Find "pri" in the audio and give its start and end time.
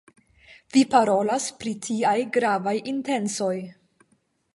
1.63-1.73